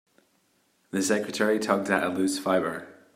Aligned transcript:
The 0.89 1.03
secretary 1.03 1.59
tugged 1.59 1.91
at 1.91 2.03
a 2.03 2.07
loose 2.09 2.39
fibre. 2.39 2.87